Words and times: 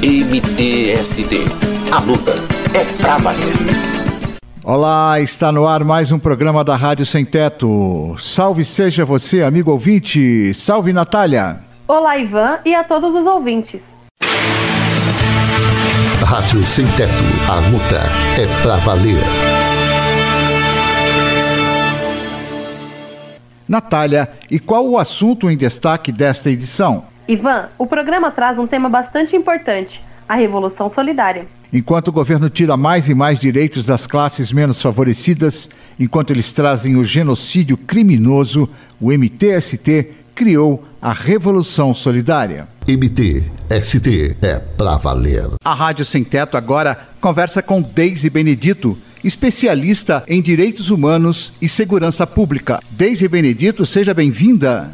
MTST. 0.00 1.44
A 1.90 1.98
luta 1.98 2.30
é 2.72 2.84
pra 3.02 3.16
valer. 3.16 3.52
Olá, 4.62 5.20
está 5.20 5.50
no 5.50 5.66
ar 5.66 5.82
mais 5.82 6.12
um 6.12 6.20
programa 6.20 6.62
da 6.62 6.76
Rádio 6.76 7.04
Sem 7.04 7.24
Teto. 7.24 8.14
Salve 8.16 8.64
seja 8.64 9.04
você, 9.04 9.42
amigo 9.42 9.72
ouvinte. 9.72 10.54
Salve, 10.54 10.92
Natália. 10.92 11.58
Olá, 11.88 12.16
Ivan, 12.16 12.60
e 12.64 12.76
a 12.76 12.84
todos 12.84 13.12
os 13.12 13.26
ouvintes. 13.26 13.82
Rádio 16.24 16.62
Sem 16.62 16.86
Teto. 16.86 17.12
A 17.48 17.56
luta 17.68 18.00
é 18.40 18.62
pra 18.62 18.76
valer. 18.76 19.24
Natália, 23.68 24.28
e 24.48 24.60
qual 24.60 24.88
o 24.88 24.96
assunto 24.96 25.50
em 25.50 25.56
destaque 25.56 26.12
desta 26.12 26.48
edição? 26.50 27.17
Ivan, 27.28 27.68
o 27.76 27.86
programa 27.86 28.30
traz 28.30 28.58
um 28.58 28.66
tema 28.66 28.88
bastante 28.88 29.36
importante: 29.36 30.02
a 30.26 30.34
Revolução 30.34 30.88
Solidária. 30.88 31.44
Enquanto 31.70 32.08
o 32.08 32.12
governo 32.12 32.48
tira 32.48 32.78
mais 32.78 33.10
e 33.10 33.14
mais 33.14 33.38
direitos 33.38 33.84
das 33.84 34.06
classes 34.06 34.50
menos 34.50 34.80
favorecidas, 34.80 35.68
enquanto 36.00 36.30
eles 36.30 36.50
trazem 36.50 36.96
o 36.96 37.04
genocídio 37.04 37.76
criminoso, 37.76 38.66
o 38.98 39.12
MTST 39.12 40.10
criou 40.34 40.82
a 41.02 41.12
Revolução 41.12 41.94
Solidária. 41.94 42.66
MTST 42.86 44.38
é 44.40 44.58
pra 44.58 44.96
valer. 44.96 45.50
A 45.62 45.74
Rádio 45.74 46.06
Sem 46.06 46.24
Teto 46.24 46.56
agora 46.56 46.98
conversa 47.20 47.60
com 47.60 47.82
Deise 47.82 48.30
Benedito, 48.30 48.96
especialista 49.22 50.24
em 50.26 50.40
direitos 50.40 50.88
humanos 50.88 51.52
e 51.60 51.68
segurança 51.68 52.26
pública. 52.26 52.80
Deise 52.90 53.28
Benedito, 53.28 53.84
seja 53.84 54.14
bem-vinda. 54.14 54.90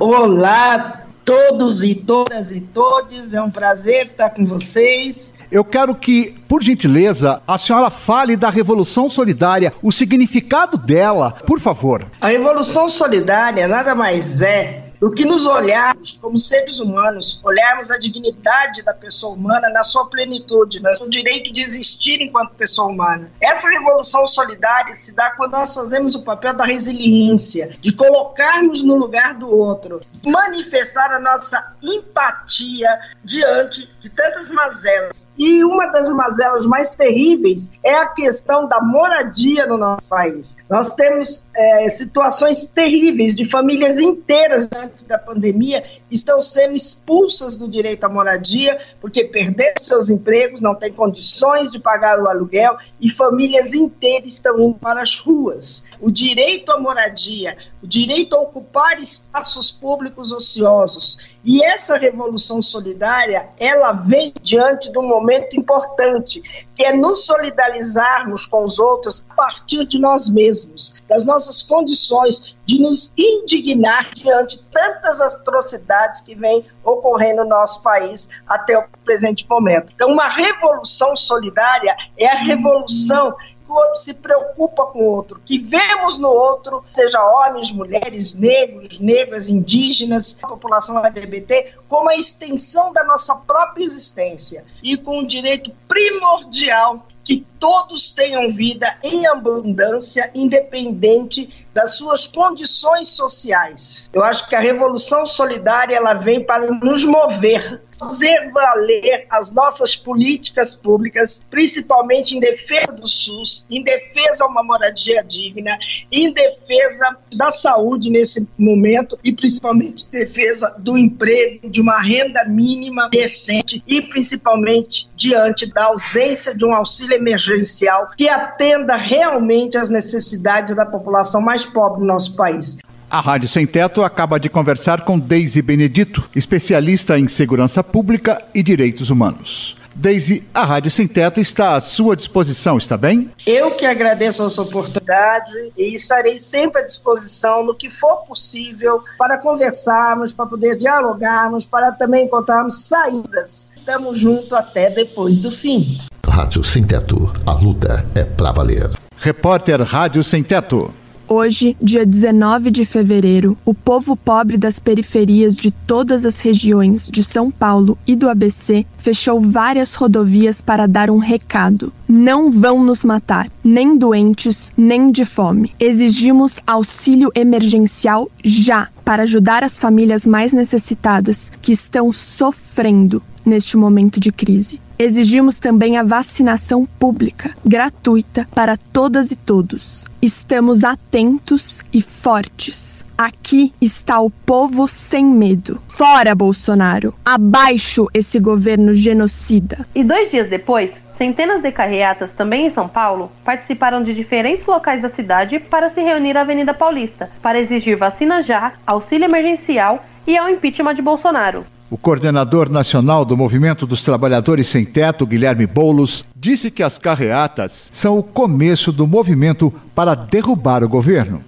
Olá, 0.00 0.97
todos 1.28 1.82
e 1.82 1.94
todas 1.94 2.50
e 2.50 2.58
todes, 2.58 3.34
é 3.34 3.42
um 3.42 3.50
prazer 3.50 4.06
estar 4.06 4.30
com 4.30 4.46
vocês. 4.46 5.34
Eu 5.52 5.62
quero 5.62 5.94
que, 5.94 6.34
por 6.48 6.62
gentileza, 6.62 7.42
a 7.46 7.58
senhora 7.58 7.90
fale 7.90 8.34
da 8.34 8.48
Revolução 8.48 9.10
Solidária, 9.10 9.74
o 9.82 9.92
significado 9.92 10.78
dela, 10.78 11.32
por 11.44 11.60
favor. 11.60 12.06
A 12.18 12.28
Revolução 12.28 12.88
Solidária 12.88 13.68
nada 13.68 13.94
mais 13.94 14.40
é 14.40 14.87
do 15.00 15.12
que 15.12 15.24
nos 15.24 15.46
olharmos 15.46 16.12
como 16.12 16.38
seres 16.38 16.78
humanos, 16.80 17.40
olharmos 17.44 17.90
a 17.90 17.98
dignidade 17.98 18.82
da 18.82 18.92
pessoa 18.92 19.34
humana 19.34 19.70
na 19.70 19.84
sua 19.84 20.06
plenitude, 20.06 20.80
no 20.80 21.08
direito 21.08 21.52
de 21.52 21.62
existir 21.62 22.20
enquanto 22.20 22.54
pessoa 22.54 22.88
humana. 22.88 23.30
Essa 23.40 23.68
revolução 23.68 24.26
solidária 24.26 24.94
se 24.94 25.12
dá 25.14 25.30
quando 25.36 25.52
nós 25.52 25.74
fazemos 25.74 26.14
o 26.14 26.22
papel 26.22 26.54
da 26.54 26.64
resiliência, 26.64 27.70
de 27.80 27.92
colocarmos 27.92 28.82
no 28.82 28.96
lugar 28.96 29.34
do 29.34 29.48
outro, 29.48 30.00
manifestar 30.26 31.12
a 31.12 31.20
nossa 31.20 31.76
empatia 31.82 32.88
diante 33.24 33.88
de 34.00 34.10
tantas 34.10 34.50
mazelas 34.50 35.27
e 35.38 35.62
uma 35.62 35.86
das 35.86 36.08
mazelas 36.08 36.66
mais 36.66 36.94
terríveis 36.94 37.70
é 37.82 37.94
a 37.94 38.08
questão 38.08 38.66
da 38.66 38.80
moradia 38.80 39.66
no 39.66 39.78
nosso 39.78 40.06
país. 40.08 40.56
Nós 40.68 40.94
temos 40.96 41.46
é, 41.54 41.88
situações 41.88 42.66
terríveis 42.66 43.36
de 43.36 43.44
famílias 43.44 43.98
inteiras 43.98 44.68
antes 44.74 45.04
da 45.04 45.16
pandemia 45.16 45.80
que 45.80 46.14
estão 46.14 46.42
sendo 46.42 46.74
expulsas 46.74 47.56
do 47.56 47.68
direito 47.68 48.04
à 48.04 48.08
moradia 48.08 48.78
porque 49.00 49.24
perderam 49.24 49.80
seus 49.80 50.10
empregos, 50.10 50.60
não 50.60 50.74
têm 50.74 50.92
condições 50.92 51.70
de 51.70 51.78
pagar 51.78 52.20
o 52.20 52.28
aluguel 52.28 52.76
e 53.00 53.08
famílias 53.08 53.72
inteiras 53.72 54.32
estão 54.32 54.58
indo 54.58 54.78
para 54.78 55.00
as 55.00 55.14
ruas. 55.14 55.92
O 56.00 56.10
direito 56.10 56.72
à 56.72 56.80
moradia, 56.80 57.56
o 57.82 57.86
direito 57.86 58.34
a 58.34 58.40
ocupar 58.40 59.00
espaços 59.00 59.70
públicos 59.70 60.32
ociosos 60.32 61.36
e 61.44 61.62
essa 61.64 61.96
revolução 61.96 62.60
solidária, 62.60 63.50
ela 63.58 63.92
vem 63.92 64.32
diante 64.42 64.90
de 64.90 64.98
um 64.98 65.06
momento 65.06 65.27
importante, 65.56 66.68
que 66.74 66.84
é 66.84 66.92
nos 66.92 67.26
solidarizarmos 67.26 68.46
com 68.46 68.64
os 68.64 68.78
outros 68.78 69.28
a 69.30 69.34
partir 69.34 69.84
de 69.86 69.98
nós 69.98 70.28
mesmos, 70.30 71.02
das 71.08 71.24
nossas 71.24 71.62
condições, 71.62 72.56
de 72.64 72.80
nos 72.80 73.14
indignar 73.16 74.10
diante 74.14 74.62
tantas 74.72 75.20
atrocidades 75.20 76.20
que 76.22 76.34
vêm 76.34 76.64
ocorrendo 76.84 77.42
no 77.42 77.50
nosso 77.50 77.82
país 77.82 78.28
até 78.46 78.78
o 78.78 78.84
presente 79.04 79.46
momento. 79.48 79.92
Então, 79.94 80.10
uma 80.10 80.28
revolução 80.28 81.16
solidária 81.16 81.96
é 82.16 82.26
a 82.26 82.38
revolução 82.38 83.34
que 83.68 83.72
o 83.72 83.74
outro 83.74 83.98
se 83.98 84.14
preocupa 84.14 84.86
com 84.86 85.00
o 85.00 85.04
outro, 85.04 85.42
que 85.44 85.58
vemos 85.58 86.18
no 86.18 86.28
outro, 86.28 86.82
seja 86.94 87.22
homens, 87.22 87.70
mulheres, 87.70 88.34
negros, 88.34 88.98
negras, 88.98 89.50
indígenas, 89.50 90.38
a 90.42 90.48
população 90.48 91.04
LGBT, 91.04 91.74
como 91.86 92.08
a 92.08 92.16
extensão 92.16 92.92
da 92.94 93.04
nossa 93.04 93.36
própria 93.36 93.84
existência 93.84 94.64
e 94.82 94.96
com 94.96 95.20
o 95.20 95.26
direito 95.26 95.70
primordial 95.86 97.06
que 97.22 97.46
todos 97.60 98.10
tenham 98.12 98.50
vida 98.54 98.88
em 99.02 99.26
abundância, 99.26 100.30
independente 100.34 101.66
das 101.74 101.96
suas 101.96 102.26
condições 102.26 103.10
sociais. 103.10 104.08
Eu 104.14 104.24
acho 104.24 104.48
que 104.48 104.56
a 104.56 104.60
revolução 104.60 105.26
solidária 105.26 105.94
ela 105.94 106.14
vem 106.14 106.42
para 106.42 106.70
nos 106.70 107.04
mover, 107.04 107.82
fazer 107.98 108.50
valer 108.52 109.26
as 109.30 109.50
nossas 109.52 109.96
políticas 109.96 110.74
públicas, 110.74 111.44
principalmente 111.50 112.36
em 112.36 112.40
defesa 112.40 112.92
do 112.92 113.08
SUS, 113.08 113.66
em 113.70 113.82
defesa 113.82 114.44
a 114.44 114.46
uma 114.46 114.62
moradia 114.62 115.22
digna, 115.22 115.78
em 116.10 116.32
defesa 116.32 117.16
da 117.36 117.50
saúde 117.50 118.10
nesse 118.10 118.48
momento 118.56 119.18
e 119.22 119.32
principalmente 119.32 120.06
em 120.06 120.10
defesa 120.10 120.76
do 120.78 120.96
emprego, 120.96 121.68
de 121.68 121.80
uma 121.80 122.00
renda 122.00 122.44
mínima 122.44 123.08
decente 123.10 123.82
e 123.86 124.02
principalmente 124.02 125.08
diante 125.16 125.66
da 125.72 125.86
ausência 125.86 126.56
de 126.56 126.64
um 126.64 126.72
auxílio 126.72 127.16
emergencial 127.16 128.10
que 128.16 128.28
atenda 128.28 128.96
realmente 128.96 129.76
às 129.76 129.90
necessidades 129.90 130.74
da 130.74 130.86
população 130.86 131.40
mais 131.40 131.64
pobre 131.64 132.00
do 132.00 132.06
nosso 132.06 132.36
país. 132.36 132.78
A 133.10 133.20
Rádio 133.22 133.48
Sem 133.48 133.66
Teto 133.66 134.02
acaba 134.02 134.38
de 134.38 134.50
conversar 134.50 135.00
com 135.00 135.18
Deise 135.18 135.62
Benedito, 135.62 136.28
especialista 136.36 137.18
em 137.18 137.26
segurança 137.26 137.82
pública 137.82 138.42
e 138.54 138.62
direitos 138.62 139.08
humanos. 139.08 139.78
Deise, 139.94 140.46
a 140.52 140.62
Rádio 140.62 140.90
Sem 140.90 141.08
Teto 141.08 141.40
está 141.40 141.74
à 141.74 141.80
sua 141.80 142.14
disposição, 142.14 142.76
está 142.76 142.98
bem? 142.98 143.30
Eu 143.46 143.70
que 143.70 143.86
agradeço 143.86 144.42
a 144.42 144.50
sua 144.50 144.64
oportunidade 144.64 145.54
e 145.74 145.94
estarei 145.94 146.38
sempre 146.38 146.82
à 146.82 146.84
disposição 146.84 147.64
no 147.64 147.74
que 147.74 147.88
for 147.88 148.18
possível 148.26 149.02
para 149.18 149.38
conversarmos, 149.38 150.34
para 150.34 150.44
poder 150.44 150.76
dialogarmos, 150.76 151.64
para 151.64 151.90
também 151.92 152.26
encontrarmos 152.26 152.84
saídas. 152.84 153.70
Estamos 153.74 154.20
juntos 154.20 154.52
até 154.52 154.90
depois 154.90 155.40
do 155.40 155.50
fim. 155.50 155.98
Rádio 156.28 156.62
Sem 156.62 156.84
Teto. 156.84 157.32
A 157.46 157.52
luta 157.54 158.06
é 158.14 158.24
pra 158.24 158.52
valer. 158.52 158.90
Repórter 159.16 159.80
Rádio 159.80 160.22
Sem 160.22 160.42
Teto. 160.42 160.92
Hoje, 161.30 161.76
dia 161.78 162.06
19 162.06 162.70
de 162.70 162.86
fevereiro, 162.86 163.54
o 163.62 163.74
povo 163.74 164.16
pobre 164.16 164.56
das 164.56 164.78
periferias 164.78 165.56
de 165.56 165.70
todas 165.70 166.24
as 166.24 166.40
regiões 166.40 167.10
de 167.12 167.22
São 167.22 167.50
Paulo 167.50 167.98
e 168.06 168.16
do 168.16 168.30
ABC 168.30 168.86
fechou 168.96 169.38
várias 169.38 169.94
rodovias 169.94 170.62
para 170.62 170.86
dar 170.86 171.10
um 171.10 171.18
recado. 171.18 171.92
Não 172.08 172.50
vão 172.50 172.82
nos 172.82 173.04
matar, 173.04 173.46
nem 173.62 173.98
doentes, 173.98 174.72
nem 174.74 175.10
de 175.10 175.26
fome. 175.26 175.70
Exigimos 175.78 176.60
auxílio 176.66 177.30
emergencial 177.34 178.30
já 178.42 178.88
para 179.04 179.24
ajudar 179.24 179.62
as 179.62 179.78
famílias 179.78 180.26
mais 180.26 180.54
necessitadas 180.54 181.52
que 181.60 181.72
estão 181.72 182.10
sofrendo 182.10 183.22
neste 183.44 183.76
momento 183.76 184.18
de 184.18 184.32
crise. 184.32 184.80
Exigimos 185.00 185.60
também 185.60 185.96
a 185.96 186.02
vacinação 186.02 186.84
pública, 186.84 187.54
gratuita 187.64 188.48
para 188.52 188.76
todas 188.76 189.30
e 189.30 189.36
todos. 189.36 190.04
Estamos 190.20 190.82
atentos 190.82 191.84
e 191.92 192.02
fortes. 192.02 193.06
Aqui 193.16 193.72
está 193.80 194.20
o 194.20 194.28
povo 194.28 194.88
sem 194.88 195.24
medo. 195.24 195.80
Fora 195.88 196.34
Bolsonaro! 196.34 197.14
Abaixo 197.24 198.08
esse 198.12 198.40
governo 198.40 198.92
genocida! 198.92 199.86
E 199.94 200.02
dois 200.02 200.32
dias 200.32 200.50
depois, 200.50 200.90
centenas 201.16 201.62
de 201.62 201.70
carreatas, 201.70 202.32
também 202.32 202.66
em 202.66 202.70
São 202.70 202.88
Paulo, 202.88 203.30
participaram 203.44 204.02
de 204.02 204.12
diferentes 204.12 204.66
locais 204.66 205.00
da 205.00 205.08
cidade 205.08 205.60
para 205.60 205.90
se 205.90 206.00
reunir 206.00 206.36
à 206.36 206.40
Avenida 206.40 206.74
Paulista 206.74 207.30
para 207.40 207.60
exigir 207.60 207.96
vacina 207.96 208.42
já, 208.42 208.72
auxílio 208.84 209.26
emergencial 209.26 210.04
e 210.26 210.36
ao 210.36 210.48
impeachment 210.48 210.94
de 210.94 211.02
Bolsonaro. 211.02 211.64
O 211.90 211.96
coordenador 211.96 212.68
nacional 212.68 213.24
do 213.24 213.34
Movimento 213.34 213.86
dos 213.86 214.02
Trabalhadores 214.02 214.68
Sem 214.68 214.84
Teto, 214.84 215.26
Guilherme 215.26 215.66
Boulos, 215.66 216.22
disse 216.36 216.70
que 216.70 216.82
as 216.82 216.98
carreatas 216.98 217.88
são 217.90 218.18
o 218.18 218.22
começo 218.22 218.92
do 218.92 219.06
movimento 219.06 219.72
para 219.94 220.14
derrubar 220.14 220.84
o 220.84 220.88
governo. 220.88 221.42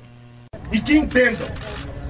E 0.72 0.80
que 0.80 0.96
entendam 0.96 1.46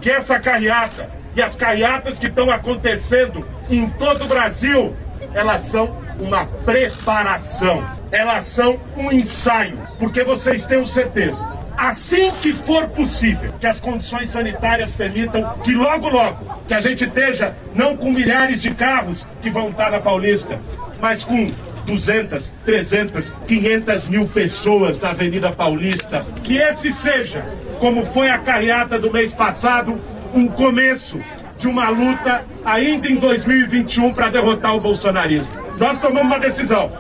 que 0.01 0.09
essa 0.09 0.39
carreata 0.39 1.11
e 1.35 1.43
as 1.43 1.57
carreatas 1.57 2.21
que 2.21 2.27
estão 2.27 2.49
acontecendo 2.51 3.45
em 3.69 3.91
todo 3.91 4.23
o 4.25 4.29
Brasil, 4.29 4.95
elas 5.35 5.65
são 5.65 5.91
uma 6.21 6.47
preparação, 6.47 7.83
elas 8.13 8.47
são 8.47 8.79
um 8.97 9.11
ensaio, 9.11 9.77
porque 9.99 10.23
vocês 10.23 10.65
tenham 10.65 10.87
certeza, 10.87 11.45
assim 11.81 12.31
que 12.43 12.53
for 12.53 12.89
possível, 12.89 13.55
que 13.59 13.67
as 13.67 13.81
condições 13.81 14.31
sanitárias 14.31 14.91
permitam 14.91 15.55
que 15.65 15.73
logo, 15.73 16.11
logo, 16.11 16.61
que 16.69 16.75
a 16.75 16.81
gente 16.81 17.05
esteja 17.05 17.57
não 17.75 17.97
com 17.97 18.11
milhares 18.11 18.61
de 18.61 18.71
carros 18.75 19.27
que 19.41 19.49
vão 19.49 19.71
estar 19.71 19.91
na 19.91 19.99
Paulista, 19.99 20.61
mas 21.01 21.25
com 21.25 21.51
200, 21.87 22.53
300, 22.67 23.33
500 23.49 24.07
mil 24.09 24.29
pessoas 24.29 25.01
na 25.01 25.11
Avenida 25.11 25.51
Paulista. 25.51 26.23
Que 26.45 26.59
esse 26.59 26.93
seja, 26.93 27.43
como 27.79 28.05
foi 28.05 28.29
a 28.29 28.37
carreata 28.37 28.99
do 28.99 29.11
mês 29.11 29.33
passado, 29.33 29.99
um 30.35 30.47
começo 30.47 31.19
de 31.57 31.67
uma 31.67 31.89
luta 31.89 32.45
ainda 32.63 33.09
em 33.09 33.17
2021 33.17 34.13
para 34.13 34.29
derrotar 34.29 34.77
o 34.77 34.81
bolsonarismo. 34.81 35.49
Nós 35.79 35.99
tomamos 35.99 36.27
uma 36.27 36.39
decisão. 36.39 36.93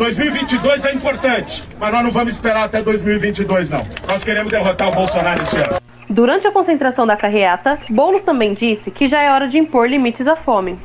2022 0.00 0.86
é 0.86 0.94
importante, 0.94 1.62
mas 1.78 1.92
nós 1.92 2.02
não 2.02 2.10
vamos 2.10 2.32
esperar 2.32 2.64
até 2.64 2.80
2022 2.80 3.68
não. 3.68 3.82
Nós 4.08 4.24
queremos 4.24 4.50
derrotar 4.50 4.88
o 4.88 4.92
Bolsonaro 4.92 5.42
esse 5.42 5.56
ano. 5.56 5.76
Durante 6.08 6.46
a 6.46 6.50
concentração 6.50 7.06
da 7.06 7.18
carreata, 7.18 7.78
Boulos 7.90 8.22
também 8.22 8.54
disse 8.54 8.90
que 8.90 9.10
já 9.10 9.22
é 9.22 9.30
hora 9.30 9.46
de 9.46 9.58
impor 9.58 9.86
limites 9.86 10.26
à 10.26 10.34
fome. 10.34 10.78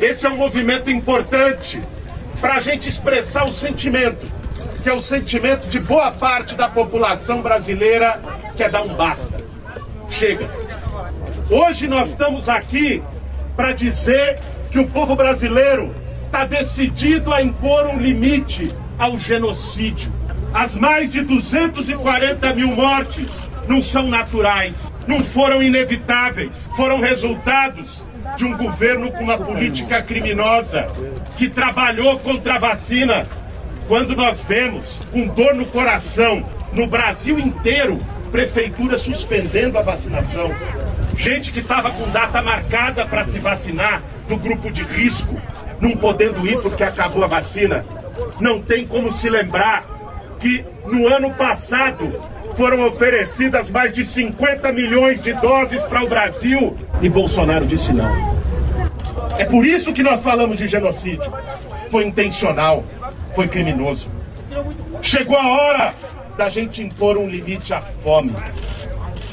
Esse 0.00 0.24
é 0.24 0.30
um 0.30 0.38
movimento 0.38 0.90
importante 0.90 1.82
para 2.40 2.54
a 2.54 2.60
gente 2.60 2.88
expressar 2.88 3.44
o 3.44 3.52
sentimento, 3.52 4.26
que 4.82 4.88
é 4.88 4.94
o 4.94 5.02
sentimento 5.02 5.68
de 5.68 5.78
boa 5.78 6.10
parte 6.10 6.54
da 6.54 6.66
população 6.66 7.42
brasileira 7.42 8.22
que 8.56 8.62
é 8.62 8.70
dar 8.70 8.84
um 8.84 8.94
basta. 8.94 9.38
Chega. 10.08 10.48
Hoje 11.50 11.86
nós 11.86 12.08
estamos 12.08 12.48
aqui 12.48 13.02
para 13.54 13.72
dizer 13.72 14.40
que 14.70 14.78
o 14.78 14.88
povo 14.88 15.14
brasileiro 15.14 15.94
está 16.32 16.46
decidido 16.46 17.30
a 17.30 17.42
impor 17.42 17.86
um 17.88 17.98
limite 17.98 18.74
ao 18.98 19.18
genocídio. 19.18 20.10
As 20.54 20.74
mais 20.74 21.12
de 21.12 21.20
240 21.20 22.54
mil 22.54 22.68
mortes 22.68 23.50
não 23.68 23.82
são 23.82 24.08
naturais, 24.08 24.74
não 25.06 25.22
foram 25.22 25.62
inevitáveis, 25.62 26.66
foram 26.74 27.00
resultados 27.00 28.02
de 28.34 28.46
um 28.46 28.56
governo 28.56 29.12
com 29.12 29.24
uma 29.24 29.36
política 29.36 30.00
criminosa 30.00 30.86
que 31.36 31.50
trabalhou 31.50 32.18
contra 32.20 32.54
a 32.54 32.58
vacina. 32.58 33.26
Quando 33.86 34.16
nós 34.16 34.40
vemos 34.48 35.00
com 35.12 35.26
dor 35.26 35.54
no 35.54 35.66
coração, 35.66 36.42
no 36.72 36.86
Brasil 36.86 37.38
inteiro, 37.38 37.98
prefeitura 38.30 38.96
suspendendo 38.96 39.76
a 39.76 39.82
vacinação, 39.82 40.50
gente 41.14 41.52
que 41.52 41.58
estava 41.58 41.90
com 41.90 42.08
data 42.10 42.40
marcada 42.40 43.04
para 43.04 43.26
se 43.26 43.38
vacinar 43.38 44.00
do 44.26 44.38
grupo 44.38 44.70
de 44.70 44.82
risco, 44.82 45.36
não 45.82 45.96
podendo 45.96 46.46
ir 46.46 46.56
porque 46.62 46.84
acabou 46.84 47.24
a 47.24 47.26
vacina, 47.26 47.84
não 48.38 48.62
tem 48.62 48.86
como 48.86 49.10
se 49.10 49.28
lembrar 49.28 49.84
que 50.38 50.64
no 50.86 51.08
ano 51.08 51.34
passado 51.34 52.08
foram 52.56 52.86
oferecidas 52.86 53.68
mais 53.68 53.92
de 53.92 54.04
50 54.04 54.70
milhões 54.72 55.20
de 55.20 55.32
doses 55.32 55.82
para 55.82 56.04
o 56.04 56.08
Brasil 56.08 56.76
e 57.00 57.08
Bolsonaro 57.08 57.66
disse 57.66 57.92
não. 57.92 58.32
É 59.36 59.44
por 59.44 59.66
isso 59.66 59.92
que 59.92 60.04
nós 60.04 60.20
falamos 60.20 60.56
de 60.56 60.68
genocídio. 60.68 61.32
Foi 61.90 62.06
intencional, 62.06 62.84
foi 63.34 63.48
criminoso. 63.48 64.08
Chegou 65.02 65.36
a 65.36 65.48
hora 65.48 65.94
da 66.36 66.48
gente 66.48 66.80
impor 66.80 67.16
um 67.16 67.26
limite 67.26 67.74
à 67.74 67.80
fome. 67.80 68.32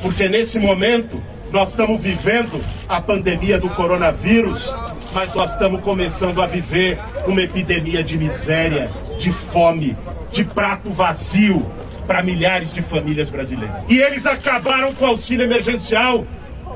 Porque 0.01 0.27
nesse 0.27 0.57
momento 0.57 1.21
nós 1.51 1.69
estamos 1.69 2.01
vivendo 2.01 2.59
a 2.87 2.99
pandemia 3.01 3.59
do 3.59 3.69
coronavírus, 3.69 4.73
mas 5.13 5.33
nós 5.33 5.51
estamos 5.51 5.81
começando 5.81 6.41
a 6.41 6.45
viver 6.45 6.97
uma 7.25 7.41
epidemia 7.41 8.03
de 8.03 8.17
miséria, 8.17 8.89
de 9.17 9.31
fome, 9.31 9.95
de 10.31 10.43
prato 10.43 10.89
vazio, 10.89 11.65
para 12.05 12.23
milhares 12.23 12.73
de 12.73 12.81
famílias 12.81 13.29
brasileiras. 13.29 13.83
E 13.87 13.99
eles 13.99 14.25
acabaram 14.25 14.93
com 14.93 15.05
o 15.05 15.07
auxílio 15.09 15.45
emergencial, 15.45 16.25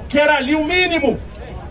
que 0.07 0.19
era 0.19 0.37
ali 0.37 0.55
o 0.55 0.63
mínimo, 0.63 1.17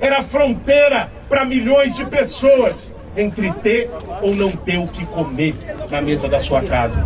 era 0.00 0.22
fronteira 0.22 1.10
para 1.28 1.44
milhões 1.44 1.94
de 1.94 2.04
pessoas 2.04 2.92
entre 3.16 3.52
ter 3.52 3.90
ou 4.20 4.34
não 4.34 4.50
ter 4.50 4.78
o 4.78 4.88
que 4.88 5.04
comer 5.06 5.54
na 5.90 6.00
mesa 6.00 6.28
da 6.28 6.40
sua 6.40 6.62
casa. 6.62 7.04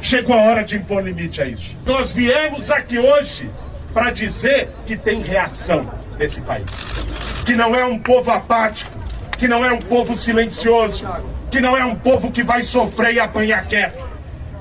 Chegou 0.00 0.34
a 0.34 0.42
hora 0.42 0.64
de 0.64 0.76
impor 0.76 1.02
limite 1.02 1.42
a 1.42 1.46
isso. 1.46 1.76
Nós 1.84 2.10
viemos 2.10 2.70
aqui 2.70 2.98
hoje 2.98 3.50
para 3.92 4.10
dizer 4.10 4.68
que 4.86 4.96
tem 4.96 5.20
reação 5.20 5.90
nesse 6.18 6.40
país. 6.40 7.31
Que 7.44 7.54
não 7.54 7.74
é 7.74 7.84
um 7.84 7.98
povo 7.98 8.30
apático, 8.30 8.90
que 9.36 9.48
não 9.48 9.64
é 9.64 9.72
um 9.72 9.78
povo 9.78 10.16
silencioso, 10.16 11.04
que 11.50 11.60
não 11.60 11.76
é 11.76 11.84
um 11.84 11.94
povo 11.94 12.30
que 12.30 12.42
vai 12.42 12.62
sofrer 12.62 13.14
e 13.14 13.20
apanhar 13.20 13.66
quieto. 13.66 14.04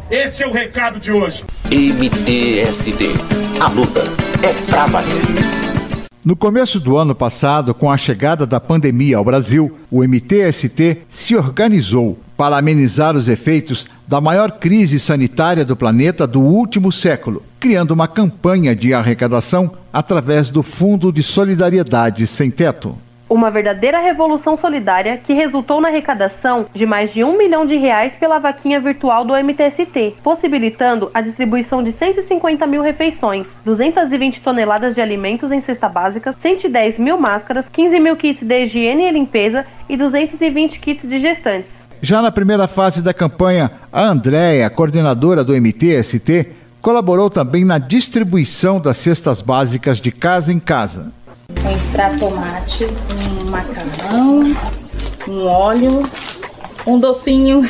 Esse 0.10 0.44
é 0.44 0.48
o 0.48 0.52
recado 0.52 1.00
de 1.00 1.12
hoje. 1.12 1.46
MTST. 1.70 3.14
A 3.62 3.68
luta 3.70 4.02
é 4.44 4.54
pra 4.70 4.86
valer. 4.88 5.72
No 6.24 6.36
começo 6.36 6.80
do 6.80 6.98
ano 6.98 7.16
passado, 7.16 7.74
com 7.74 7.90
a 7.90 7.98
chegada 7.98 8.46
da 8.46 8.60
pandemia 8.60 9.18
ao 9.18 9.24
Brasil, 9.24 9.76
o 9.90 10.04
MTST 10.04 11.04
se 11.10 11.36
organizou 11.36 12.20
para 12.36 12.58
amenizar 12.58 13.16
os 13.16 13.28
efeitos 13.28 13.88
da 14.12 14.20
maior 14.20 14.52
crise 14.52 15.00
sanitária 15.00 15.64
do 15.64 15.74
planeta 15.74 16.28
do 16.28 16.42
último 16.42 16.92
século, 16.92 17.42
criando 17.58 17.92
uma 17.92 18.10
campanha 18.10 18.76
de 18.76 18.94
arrecadação 18.94 19.72
através 19.94 20.50
do 20.50 20.62
Fundo 20.62 21.14
de 21.14 21.24
Solidariedade 21.24 22.28
Sem 22.28 22.52
Teto 22.52 22.98
uma 23.30 23.50
verdadeira 23.50 24.02
revolução 24.02 24.58
solidária 24.58 25.16
que 25.16 25.32
resultou 25.32 25.80
na 25.80 25.88
arrecadação 25.88 26.66
de 26.74 26.86
mais 26.86 27.14
de 27.14 27.24
um 27.24 27.38
milhão 27.38 27.66
de 27.66 27.78
reais 27.78 28.12
pela 28.20 28.40
vaquinha 28.40 28.78
virtual 28.82 29.24
do 29.24 29.34
MTST, 29.34 30.18
possibilitando 30.22 31.10
a 31.14 31.22
distribuição 31.22 31.82
de 31.82 31.94
150 31.94 32.68
mil 32.68 32.82
refeições, 32.82 33.48
220 33.64 34.42
toneladas 34.42 34.96
de 34.96 35.00
alimentos 35.00 35.50
em 35.50 35.62
cesta 35.62 35.88
básica, 35.88 36.34
110 36.34 37.00
mil 37.00 37.18
máscaras, 37.18 37.70
15 37.70 38.00
mil 38.02 38.18
kits 38.18 38.46
de 38.46 38.66
higiene 38.66 39.04
e 39.04 39.12
limpeza 39.12 39.66
e 39.88 39.96
220 39.96 40.82
kits 40.82 41.08
de 41.08 41.18
gestantes. 41.18 41.81
Já 42.02 42.20
na 42.20 42.32
primeira 42.32 42.68
fase 42.68 43.00
da 43.00 43.14
campanha, 43.14 43.72
a 43.94 44.08
Andréia, 44.08 44.68
coordenadora 44.72 45.44
do 45.44 45.54
MTST, 45.54 46.48
colaborou 46.82 47.30
também 47.30 47.64
na 47.64 47.78
distribuição 47.78 48.80
das 48.80 48.98
cestas 48.98 49.40
básicas 49.40 50.02
de 50.02 50.12
casa 50.12 50.52
em 50.52 50.60
casa. 50.60 51.12
Um 51.64 51.76
extrato 51.76 52.18
tomate, 52.18 52.88
um 53.46 53.52
macarrão, 53.52 54.52
um 55.28 55.46
óleo, 55.46 56.04
um 56.88 57.00
docinho 57.00 57.62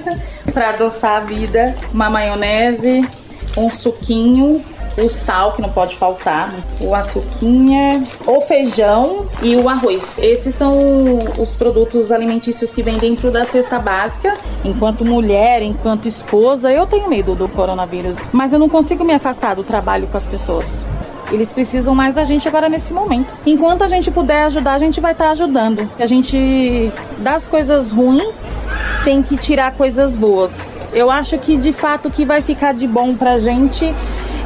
para 0.52 0.70
adoçar 0.70 1.22
a 1.22 1.24
vida, 1.24 1.74
uma 1.90 2.10
maionese, 2.10 3.08
um 3.56 3.70
suquinho, 3.70 4.62
o 5.02 5.08
sal 5.08 5.52
que 5.52 5.62
não 5.62 5.70
pode 5.70 5.96
faltar, 5.96 6.52
o 6.80 6.94
açuquinha, 6.94 8.02
o 8.26 8.40
feijão 8.40 9.26
e 9.42 9.56
o 9.56 9.68
arroz. 9.68 10.18
Esses 10.18 10.54
são 10.54 11.18
os 11.38 11.54
produtos 11.54 12.10
alimentícios 12.10 12.72
que 12.72 12.82
vêm 12.82 12.98
dentro 12.98 13.30
da 13.30 13.44
cesta 13.44 13.78
básica. 13.78 14.34
Enquanto 14.64 15.04
mulher, 15.04 15.62
enquanto 15.62 16.06
esposa, 16.06 16.72
eu 16.72 16.86
tenho 16.86 17.08
medo 17.08 17.34
do 17.34 17.48
coronavírus, 17.48 18.16
mas 18.32 18.52
eu 18.52 18.58
não 18.58 18.68
consigo 18.68 19.04
me 19.04 19.14
afastar 19.14 19.54
do 19.54 19.64
trabalho 19.64 20.06
com 20.08 20.16
as 20.16 20.26
pessoas. 20.26 20.86
Eles 21.30 21.52
precisam 21.52 21.94
mais 21.94 22.14
da 22.14 22.24
gente 22.24 22.48
agora 22.48 22.68
nesse 22.68 22.92
momento. 22.92 23.34
Enquanto 23.44 23.82
a 23.82 23.88
gente 23.88 24.10
puder 24.10 24.44
ajudar, 24.44 24.74
a 24.74 24.78
gente 24.78 25.00
vai 25.00 25.12
estar 25.12 25.26
tá 25.26 25.30
ajudando. 25.32 25.88
A 25.98 26.06
gente 26.06 26.90
das 27.18 27.46
coisas 27.46 27.92
ruins 27.92 28.32
tem 29.04 29.22
que 29.22 29.36
tirar 29.36 29.72
coisas 29.72 30.16
boas. 30.16 30.70
Eu 30.92 31.10
acho 31.10 31.36
que 31.38 31.56
de 31.58 31.72
fato 31.72 32.08
o 32.08 32.10
que 32.10 32.24
vai 32.24 32.40
ficar 32.40 32.72
de 32.72 32.86
bom 32.86 33.14
pra 33.14 33.38
gente 33.38 33.94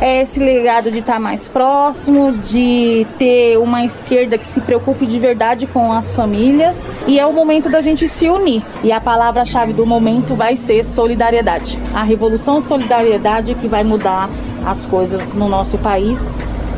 é 0.02 0.21
esse 0.23 0.40
legado 0.40 0.90
de 0.90 0.99
estar 0.99 1.14
tá 1.14 1.21
mais 1.21 1.49
próximo, 1.49 2.32
de 2.32 3.06
ter 3.21 3.56
uma 3.56 3.85
esquerda 3.85 4.37
que 4.37 4.44
se 4.44 4.61
preocupe 4.61 5.06
de 5.06 5.16
verdade 5.16 5.64
com 5.64 5.92
as 5.92 6.12
famílias 6.12 6.88
e 7.06 7.21
é 7.21 7.25
o 7.25 7.32
momento 7.32 7.71
da 7.71 7.80
gente 7.80 8.09
se 8.09 8.28
unir. 8.28 8.64
E 8.82 8.90
a 8.90 9.00
palavra-chave 9.00 9.73
do 9.73 9.87
momento 9.87 10.35
vai 10.35 10.56
ser 10.56 10.85
solidariedade. 10.85 11.78
A 11.94 12.02
revolução 12.02 12.61
solidariedade 12.61 13.54
que 13.54 13.68
vai 13.68 13.85
mudar 13.85 14.28
as 14.66 14.85
coisas 14.85 15.32
no 15.35 15.49
nosso 15.49 15.78
país 15.78 16.18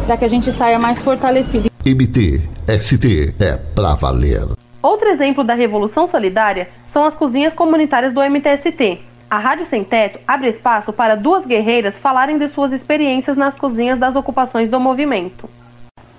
para 0.04 0.18
que 0.18 0.24
a 0.26 0.28
gente 0.28 0.52
saia 0.52 0.78
mais 0.78 1.00
fortalecido. 1.00 1.70
MT, 1.82 2.42
ST 2.78 3.34
é 3.40 3.56
pra 3.74 3.94
valer. 3.94 4.48
Outro 4.82 5.08
exemplo 5.08 5.42
da 5.42 5.54
Revolução 5.54 6.06
Solidária 6.10 6.68
são 6.92 7.04
as 7.04 7.14
cozinhas 7.14 7.54
comunitárias 7.54 8.12
do 8.12 8.20
MTST. 8.20 9.00
A 9.34 9.38
Rádio 9.38 9.66
Sem 9.66 9.82
Teto 9.82 10.20
abre 10.28 10.50
espaço 10.50 10.92
para 10.92 11.16
duas 11.16 11.44
guerreiras 11.44 11.96
falarem 11.96 12.38
de 12.38 12.48
suas 12.48 12.72
experiências 12.72 13.36
nas 13.36 13.58
cozinhas 13.58 13.98
das 13.98 14.14
ocupações 14.14 14.70
do 14.70 14.78
movimento. 14.78 15.50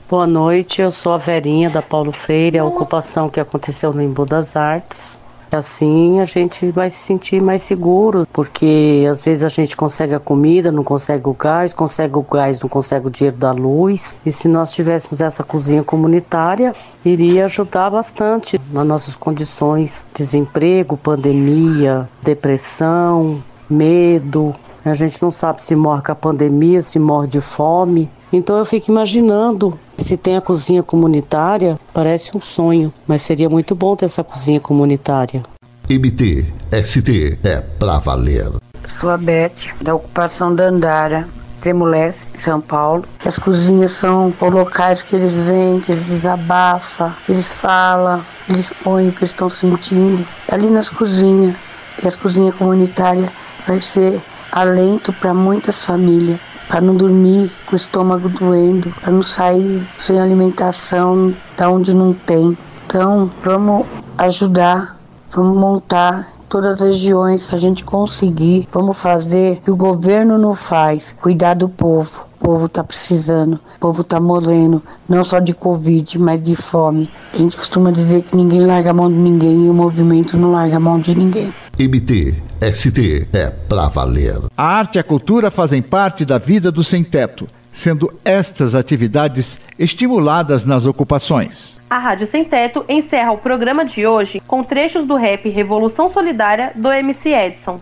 Boa 0.09 0.27
noite, 0.27 0.81
eu 0.81 0.91
sou 0.91 1.13
a 1.13 1.17
Verinha 1.17 1.69
da 1.69 1.81
Paulo 1.81 2.11
Freire, 2.11 2.59
a 2.59 2.65
ocupação 2.65 3.29
que 3.29 3.39
aconteceu 3.39 3.93
no 3.93 4.01
Embu 4.01 4.25
das 4.25 4.57
Artes. 4.57 5.17
Assim 5.51 6.19
a 6.19 6.25
gente 6.25 6.69
vai 6.71 6.89
se 6.89 6.97
sentir 6.97 7.41
mais 7.41 7.61
seguro, 7.61 8.27
porque 8.33 9.05
às 9.09 9.23
vezes 9.23 9.43
a 9.43 9.49
gente 9.49 9.77
consegue 9.77 10.13
a 10.13 10.19
comida, 10.19 10.71
não 10.71 10.83
consegue 10.83 11.27
o 11.27 11.33
gás, 11.33 11.73
consegue 11.73 12.17
o 12.17 12.21
gás, 12.21 12.61
não 12.61 12.69
consegue 12.69 13.07
o 13.07 13.09
dinheiro 13.09 13.37
da 13.37 13.51
luz. 13.51 14.15
E 14.25 14.31
se 14.31 14.47
nós 14.47 14.73
tivéssemos 14.73 15.21
essa 15.21 15.43
cozinha 15.43 15.83
comunitária, 15.83 16.73
iria 17.03 17.45
ajudar 17.45 17.89
bastante 17.89 18.59
nas 18.71 18.85
nossas 18.85 19.15
condições: 19.15 20.05
desemprego, 20.13 20.97
pandemia, 20.97 22.09
depressão, 22.23 23.43
medo. 23.69 24.53
A 24.83 24.93
gente 24.93 25.19
não 25.21 25.31
sabe 25.31 25.63
se 25.63 25.75
morre 25.75 26.03
com 26.03 26.11
a 26.11 26.15
pandemia, 26.15 26.79
se 26.81 26.99
morre 26.99 27.27
de 27.27 27.41
fome. 27.41 28.09
Então 28.35 28.57
eu 28.57 28.65
fico 28.65 28.91
imaginando 28.91 29.79
se 29.95 30.17
tem 30.17 30.35
a 30.35 30.41
cozinha 30.41 30.83
comunitária, 30.83 31.79
parece 31.93 32.35
um 32.35 32.41
sonho, 32.41 32.91
mas 33.07 33.21
seria 33.21 33.49
muito 33.49 33.73
bom 33.73 33.95
ter 33.95 34.03
essa 34.03 34.25
cozinha 34.25 34.59
comunitária. 34.59 35.41
MT, 35.89 36.45
ST 36.83 37.39
é 37.45 37.61
pra 37.61 37.99
valer. 37.99 38.51
Sou 38.89 39.09
a 39.09 39.15
Beth, 39.15 39.53
da 39.81 39.95
ocupação 39.95 40.53
da 40.53 40.65
Andara, 40.65 41.25
Tremoleste, 41.61 42.41
São 42.41 42.59
Paulo. 42.59 43.05
As 43.23 43.39
cozinhas 43.39 43.91
são 43.91 44.33
os 44.41 44.53
locais 44.53 45.01
que 45.01 45.15
eles 45.15 45.37
vêm, 45.37 45.79
que 45.79 45.93
eles 45.93 46.03
desabafam, 46.03 47.13
eles 47.29 47.53
falam, 47.53 48.21
eles 48.49 48.69
põem 48.83 49.07
o 49.07 49.13
que 49.13 49.23
estão 49.23 49.49
sentindo. 49.49 50.27
Ali 50.51 50.69
nas 50.69 50.89
cozinhas, 50.89 51.55
e 52.03 52.05
as 52.05 52.17
cozinhas 52.17 52.53
comunitárias 52.55 53.29
vai 53.65 53.79
ser 53.79 54.21
alento 54.51 55.13
para 55.13 55.33
muitas 55.33 55.85
famílias 55.85 56.37
para 56.67 56.81
não 56.81 56.95
dormir 56.95 57.51
com 57.65 57.73
o 57.73 57.77
estômago 57.77 58.29
doendo, 58.29 58.89
para 59.01 59.11
não 59.11 59.21
sair 59.21 59.85
sem 59.99 60.19
alimentação 60.19 61.33
da 61.57 61.69
onde 61.69 61.93
não 61.93 62.13
tem. 62.13 62.57
Então, 62.85 63.29
vamos 63.41 63.85
ajudar, 64.17 64.97
vamos 65.31 65.57
montar 65.57 66.33
todas 66.49 66.73
as 66.73 66.79
regiões, 66.79 67.43
se 67.43 67.55
a 67.55 67.57
gente 67.57 67.83
conseguir, 67.83 68.67
vamos 68.71 68.97
fazer 68.97 69.57
o 69.57 69.61
que 69.61 69.71
o 69.71 69.75
governo 69.75 70.37
não 70.37 70.53
faz, 70.53 71.15
cuidar 71.19 71.55
do 71.55 71.67
povo. 71.67 72.25
O 72.45 72.47
povo 72.47 72.67
está 72.67 72.83
precisando, 72.83 73.55
o 73.55 73.79
povo 73.79 74.01
está 74.01 74.19
morrendo, 74.19 74.79
não 75.09 75.23
só 75.23 75.39
de 75.39 75.51
Covid, 75.51 76.19
mas 76.19 76.43
de 76.43 76.55
fome. 76.55 77.09
A 77.33 77.37
gente 77.37 77.57
costuma 77.57 77.89
dizer 77.89 78.21
que 78.21 78.37
ninguém 78.37 78.63
larga 78.63 78.91
a 78.91 78.93
mão 78.93 79.11
de 79.11 79.17
ninguém 79.17 79.65
e 79.65 79.69
o 79.69 79.73
movimento 79.73 80.37
não 80.37 80.51
larga 80.51 80.77
a 80.77 80.79
mão 80.79 80.99
de 80.99 81.15
ninguém. 81.15 81.51
MT, 81.79 82.35
ST 82.71 83.27
é 83.33 83.49
pra 83.49 83.87
valer. 83.87 84.37
A 84.55 84.63
arte 84.63 84.97
e 84.97 84.99
a 84.99 85.03
cultura 85.03 85.49
fazem 85.49 85.81
parte 85.81 86.23
da 86.23 86.37
vida 86.37 86.71
do 86.71 86.83
sem-teto, 86.83 87.47
sendo 87.71 88.13
estas 88.23 88.75
atividades 88.75 89.59
estimuladas 89.79 90.63
nas 90.63 90.85
ocupações. 90.85 91.75
A 91.89 91.97
Rádio 91.97 92.27
Sem 92.27 92.45
Teto 92.45 92.85
encerra 92.87 93.31
o 93.31 93.39
programa 93.39 93.83
de 93.83 94.05
hoje 94.05 94.39
com 94.45 94.63
trechos 94.63 95.07
do 95.07 95.15
rap 95.15 95.49
Revolução 95.49 96.13
Solidária 96.13 96.71
do 96.75 96.91
MC 96.91 97.27
Edson. 97.27 97.79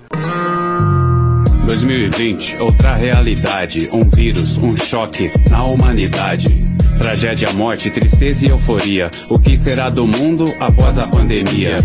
2020, 1.74 2.58
outra 2.58 2.94
realidade, 2.94 3.90
um 3.92 4.08
vírus, 4.08 4.60
um 4.60 4.78
choque 4.78 5.32
na 5.50 5.64
humanidade. 5.64 6.48
Tragédia, 7.00 7.52
morte, 7.52 7.90
tristeza 7.90 8.46
e 8.46 8.50
euforia. 8.50 9.10
O 9.28 9.40
que 9.40 9.58
será 9.58 9.90
do 9.90 10.06
mundo 10.06 10.46
após 10.60 11.00
a 11.00 11.08
pandemia? 11.08 11.78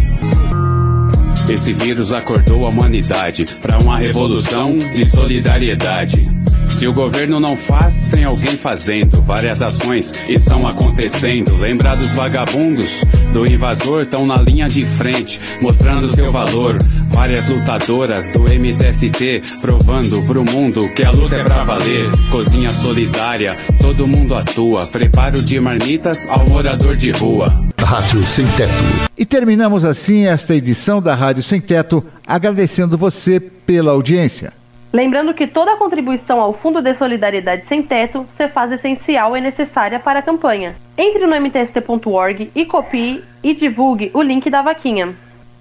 Esse 1.48 1.72
vírus 1.72 2.12
acordou 2.12 2.66
a 2.66 2.68
humanidade 2.68 3.46
para 3.62 3.78
uma 3.78 3.98
revolução 3.98 4.76
de 4.76 5.06
solidariedade. 5.06 6.28
Se 6.68 6.86
o 6.86 6.92
governo 6.92 7.40
não 7.40 7.56
faz, 7.56 8.08
tem 8.10 8.24
alguém 8.24 8.58
fazendo. 8.58 9.22
Várias 9.22 9.62
ações 9.62 10.12
estão 10.28 10.66
acontecendo. 10.66 11.56
Lembrar 11.56 11.96
dos 11.96 12.10
vagabundos, 12.10 13.04
do 13.32 13.46
invasor, 13.46 14.02
estão 14.02 14.26
na 14.26 14.36
linha 14.36 14.68
de 14.68 14.84
frente, 14.84 15.40
mostrando 15.60 16.14
seu 16.14 16.30
valor. 16.30 16.76
Várias 17.18 17.48
lutadoras 17.48 18.30
do 18.30 18.44
MTST, 18.44 19.60
provando 19.60 20.22
pro 20.22 20.44
mundo 20.44 20.88
que 20.94 21.02
a 21.02 21.10
luta 21.10 21.34
é 21.34 21.42
pra 21.42 21.64
valer. 21.64 22.08
Cozinha 22.30 22.70
solidária, 22.70 23.56
todo 23.80 24.06
mundo 24.06 24.36
atua. 24.36 24.86
Preparo 24.86 25.44
de 25.44 25.58
marmitas 25.58 26.28
ao 26.28 26.48
morador 26.48 26.94
de 26.94 27.10
rua. 27.10 27.48
Rádio 27.84 28.22
Sem 28.22 28.46
Teto. 28.46 29.10
E 29.18 29.26
terminamos 29.26 29.84
assim 29.84 30.28
esta 30.28 30.54
edição 30.54 31.02
da 31.02 31.16
Rádio 31.16 31.42
Sem 31.42 31.60
Teto, 31.60 32.06
agradecendo 32.24 32.96
você 32.96 33.40
pela 33.40 33.90
audiência. 33.90 34.52
Lembrando 34.92 35.34
que 35.34 35.48
toda 35.48 35.76
contribuição 35.76 36.40
ao 36.40 36.54
Fundo 36.54 36.80
de 36.80 36.94
Solidariedade 36.94 37.64
Sem 37.68 37.82
Teto 37.82 38.24
se 38.36 38.46
faz 38.46 38.70
essencial 38.70 39.36
e 39.36 39.40
necessária 39.40 39.98
para 39.98 40.20
a 40.20 40.22
campanha. 40.22 40.76
Entre 40.96 41.26
no 41.26 41.34
mtst.org 41.34 42.52
e 42.54 42.64
copie 42.64 43.24
e 43.42 43.54
divulgue 43.54 44.08
o 44.14 44.22
link 44.22 44.48
da 44.48 44.62
vaquinha. 44.62 45.16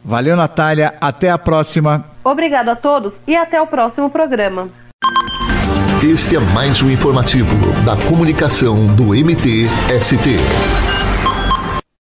Valeu, 0.07 0.37
Natália. 0.37 0.93
Até 1.01 1.29
a 1.29 1.37
próxima. 1.37 2.05
Obrigado 2.23 2.69
a 2.69 2.77
todos 2.77 3.13
e 3.27 3.35
até 3.35 3.61
o 3.61 3.67
próximo 3.67 4.09
programa. 4.09 4.69
Este 6.01 6.37
é 6.37 6.39
mais 6.39 6.81
um 6.81 6.89
informativo 6.89 7.53
da 7.83 7.97
comunicação 8.07 8.87
do 8.87 9.07
MT-ST. 9.07 10.37